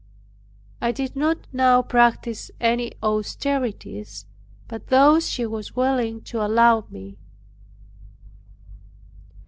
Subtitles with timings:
[0.81, 4.25] I did not now practice any austerities
[4.67, 7.19] but those she was willing to allow me.